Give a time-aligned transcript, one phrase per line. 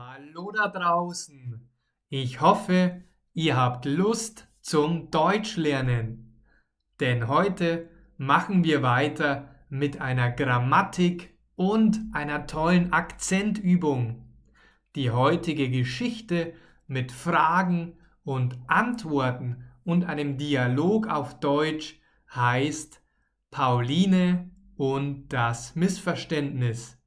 [0.00, 1.68] Hallo da draußen.
[2.08, 3.02] Ich hoffe,
[3.32, 6.40] ihr habt Lust zum Deutschlernen.
[7.00, 14.24] Denn heute machen wir weiter mit einer Grammatik und einer tollen Akzentübung.
[14.94, 16.52] Die heutige Geschichte
[16.86, 22.00] mit Fragen und Antworten und einem Dialog auf Deutsch
[22.32, 23.02] heißt
[23.50, 27.02] Pauline und das Missverständnis.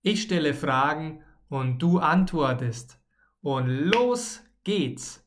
[0.00, 1.22] Ich stelle Fragen
[1.52, 2.98] und du antwortest.
[3.42, 5.22] Und los geht's.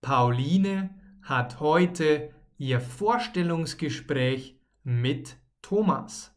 [0.00, 6.34] Pauline hat heute ihr Vorstellungsgespräch mit Thomas.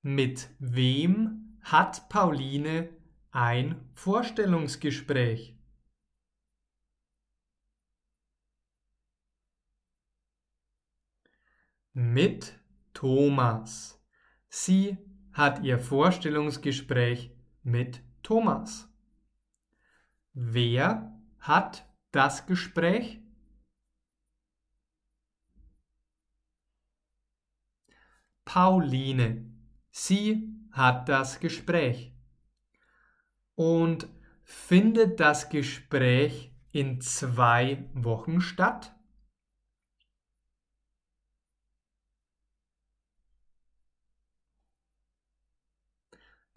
[0.00, 2.88] Mit wem hat Pauline
[3.30, 5.54] ein Vorstellungsgespräch?
[11.92, 12.58] Mit
[12.94, 14.02] Thomas.
[14.48, 14.96] Sie
[15.36, 17.30] hat ihr Vorstellungsgespräch
[17.62, 18.88] mit Thomas.
[20.32, 23.20] Wer hat das Gespräch?
[28.46, 29.52] Pauline.
[29.90, 32.14] Sie hat das Gespräch.
[33.54, 34.08] Und
[34.42, 38.95] findet das Gespräch in zwei Wochen statt?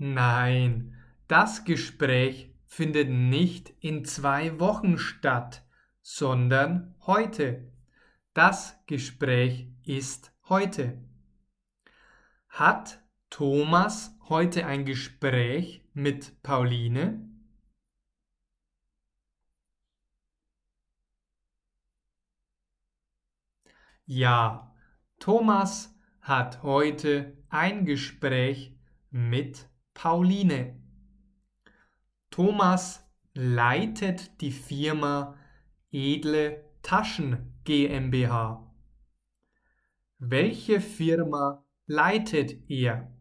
[0.02, 0.96] Nein,
[1.28, 5.68] das Gespräch findet nicht in zwei Wochen statt,
[6.02, 7.70] sondern heute.
[8.34, 11.04] Das Gespräch ist heute.
[12.48, 17.30] Hat Thomas heute ein Gespräch mit Pauline?
[24.06, 24.74] Ja,
[25.20, 28.78] Thomas hat heute ein Gespräch
[29.12, 29.69] mit
[30.02, 30.82] Pauline.
[32.30, 35.38] Thomas leitet die Firma
[35.92, 38.66] Edle Taschen GmbH.
[40.20, 43.12] Welche Firma leitet er?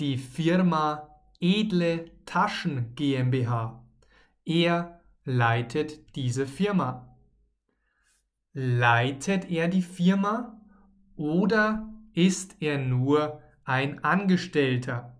[0.00, 1.08] Die Firma
[1.40, 3.82] Edle Taschen GmbH.
[4.44, 7.17] Er leitet diese Firma.
[8.60, 10.60] Leitet er die Firma
[11.14, 15.16] oder ist er nur ein Angestellter?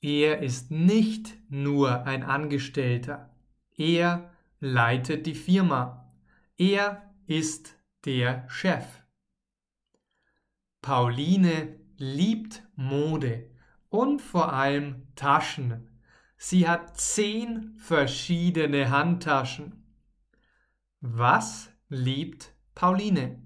[0.00, 3.32] Er ist nicht nur ein Angestellter.
[3.76, 6.12] Er leitet die Firma.
[6.58, 9.04] Er ist der Chef.
[10.80, 13.52] Pauline liebt Mode
[13.92, 15.90] und vor allem Taschen.
[16.38, 19.84] Sie hat zehn verschiedene Handtaschen.
[21.00, 23.42] Was liebt Pauline?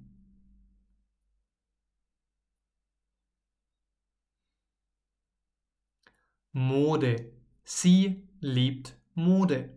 [6.53, 7.33] Mode.
[7.65, 9.77] Sie liebt Mode.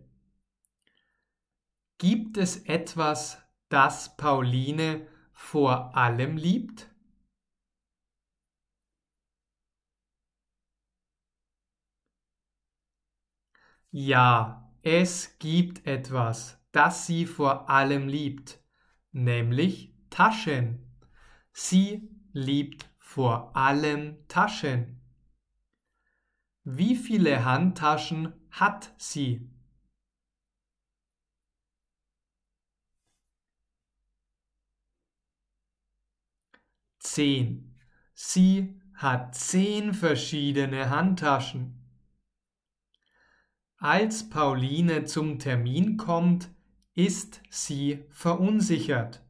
[1.98, 6.89] Gibt es etwas, das Pauline vor allem liebt?
[13.92, 18.60] Ja, es gibt etwas, das sie vor allem liebt,
[19.12, 20.96] nämlich Taschen.
[21.52, 25.00] Sie liebt vor allem Taschen.
[26.64, 29.50] Wie viele Handtaschen hat sie?
[37.00, 37.74] Zehn.
[38.14, 41.79] Sie hat zehn verschiedene Handtaschen.
[43.82, 46.50] Als Pauline zum Termin kommt,
[46.94, 49.22] ist sie verunsichert.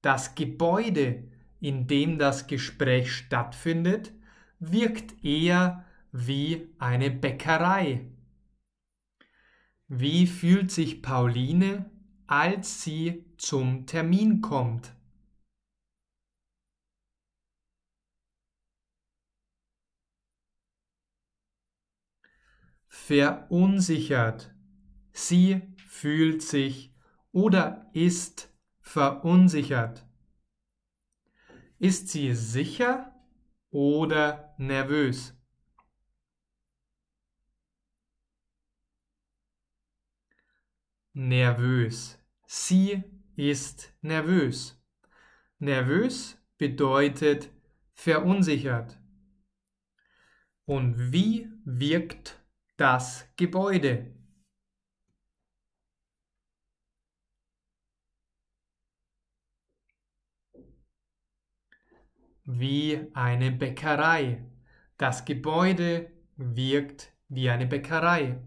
[0.00, 1.24] Das Gebäude,
[1.60, 4.14] in dem das Gespräch stattfindet,
[4.58, 8.06] wirkt eher wie eine Bäckerei.
[9.86, 11.90] Wie fühlt sich Pauline,
[12.26, 14.94] als sie zum Termin kommt?
[22.88, 24.52] Verunsichert.
[25.12, 26.94] Sie fühlt sich
[27.32, 30.04] oder ist verunsichert.
[31.78, 33.14] Ist sie sicher
[33.70, 35.34] oder nervös?
[41.12, 42.18] Nervös.
[42.46, 43.02] Sie
[43.36, 44.80] ist nervös.
[45.58, 47.50] Nervös bedeutet
[47.92, 48.98] verunsichert.
[50.64, 52.37] Und wie wirkt
[52.78, 54.14] das Gebäude.
[62.44, 64.48] Wie eine Bäckerei.
[64.96, 68.40] Das Gebäude wirkt wie eine Bäckerei.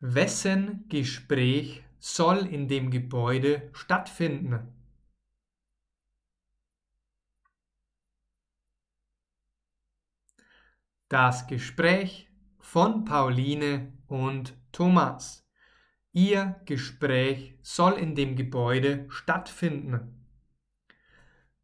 [0.00, 4.74] Wessen Gespräch soll in dem Gebäude stattfinden?
[11.08, 12.27] Das Gespräch
[12.70, 15.48] von Pauline und Thomas.
[16.12, 20.22] Ihr Gespräch soll in dem Gebäude stattfinden.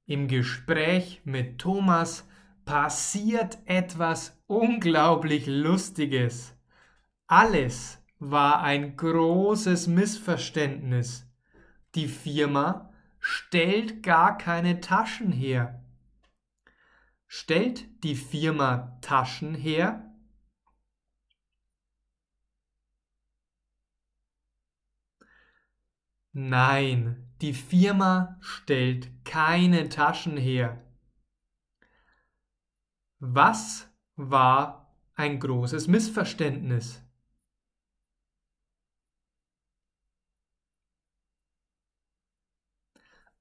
[0.06, 2.26] Im Gespräch mit Thomas
[2.64, 6.56] passiert etwas unglaublich Lustiges.
[7.26, 11.30] Alles war ein großes Missverständnis.
[11.94, 15.84] Die Firma stellt gar keine Taschen her.
[17.26, 20.13] Stellt die Firma Taschen her?
[26.36, 30.84] Nein, die Firma stellt keine Taschen her.
[33.20, 37.00] Was war ein großes Missverständnis?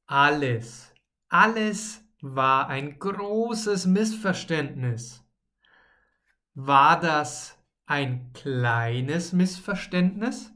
[0.06, 0.94] Alles,
[1.30, 5.25] alles war ein großes Missverständnis.
[6.54, 7.57] War das
[7.88, 10.53] ein kleines Missverständnis?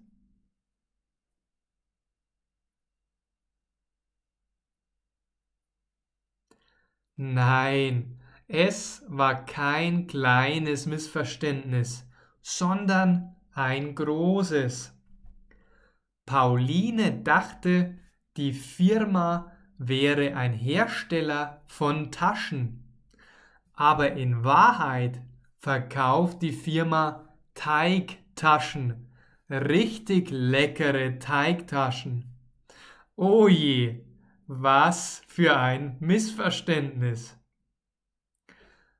[7.18, 12.08] Nein, es war kein kleines Missverständnis,
[12.42, 14.94] sondern ein großes.
[16.28, 17.98] Pauline dachte,
[18.38, 22.84] die Firma wäre ein Hersteller von Taschen.
[23.74, 25.20] Aber in Wahrheit
[25.58, 29.08] verkauft die Firma Teigtaschen.
[29.50, 32.26] Richtig leckere Teigtaschen.
[33.16, 34.02] Oh je,
[34.48, 37.38] was für ein Missverständnis.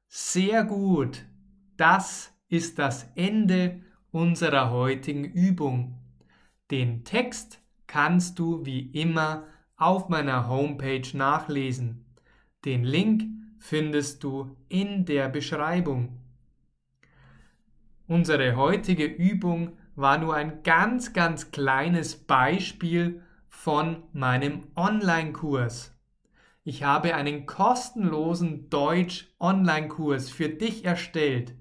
[0.08, 1.26] Sehr gut.
[1.78, 6.00] Das ist das Ende unserer heutigen Übung.
[6.70, 9.46] Den Text kannst du wie immer
[9.78, 12.06] auf meiner Homepage nachlesen.
[12.66, 13.24] Den Link
[13.58, 16.20] findest du in der Beschreibung.
[18.08, 23.22] Unsere heutige Übung war nur ein ganz, ganz kleines Beispiel
[23.58, 25.92] von meinem Online-Kurs.
[26.64, 31.56] Ich habe einen kostenlosen Deutsch-Online-Kurs für dich erstellt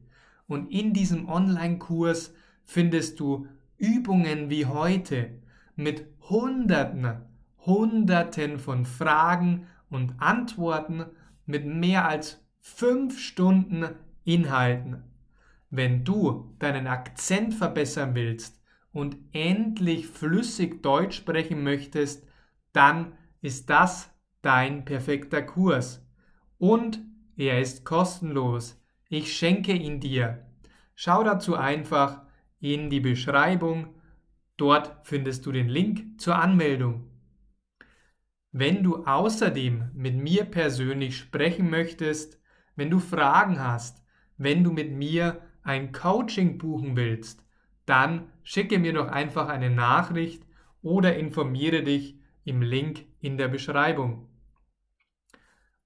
[0.46, 2.34] und in diesem Online-Kurs
[2.64, 3.48] findest du
[3.78, 5.40] Übungen wie heute
[5.74, 7.22] mit Hunderten,
[7.64, 11.06] Hunderten von Fragen und Antworten
[11.46, 13.88] mit mehr als fünf Stunden
[14.22, 15.02] Inhalten.
[15.70, 18.60] Wenn du deinen Akzent verbessern willst
[18.96, 22.26] und endlich flüssig Deutsch sprechen möchtest,
[22.72, 24.10] dann ist das
[24.42, 26.04] dein perfekter Kurs.
[26.58, 27.00] Und
[27.36, 28.82] er ist kostenlos.
[29.08, 30.46] Ich schenke ihn dir.
[30.94, 32.22] Schau dazu einfach
[32.58, 33.96] in die Beschreibung
[34.56, 37.10] Dort findest du den Link zur Anmeldung.
[38.52, 42.40] Wenn du außerdem mit mir persönlich sprechen möchtest,
[42.74, 44.02] wenn du Fragen hast,
[44.38, 47.45] wenn du mit mir ein Coaching buchen willst,
[47.86, 50.44] dann schicke mir doch einfach eine Nachricht
[50.82, 54.28] oder informiere dich im Link in der Beschreibung.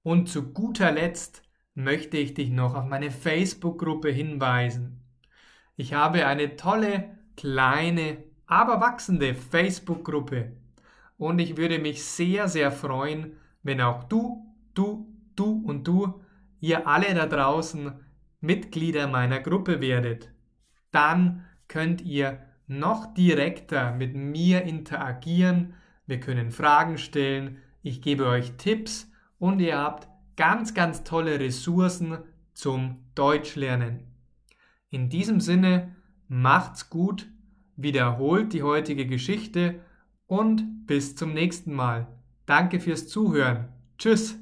[0.03, 1.43] Und zu guter Letzt
[1.73, 5.03] möchte ich dich noch auf meine Facebook-Gruppe hinweisen.
[5.75, 10.51] Ich habe eine tolle kleine aber wachsende Facebook-Gruppe.
[11.17, 16.21] Und ich würde mich sehr, sehr freuen, wenn auch du, du, du und du,
[16.59, 17.93] ihr alle da draußen
[18.41, 20.31] Mitglieder meiner Gruppe werdet.
[20.91, 25.73] Dann könnt ihr noch direkter mit mir interagieren.
[26.05, 27.59] Wir können Fragen stellen.
[27.81, 29.09] Ich gebe euch Tipps
[29.39, 32.17] und ihr habt ganz, ganz tolle Ressourcen
[32.53, 34.01] zum Deutschlernen.
[34.89, 35.95] In diesem Sinne,
[36.27, 37.29] macht's gut
[37.77, 39.79] wiederholt die heutige Geschichte
[40.27, 42.07] und bis zum nächsten Mal.
[42.45, 43.69] Danke fürs Zuhören.
[43.97, 44.40] Tschüss.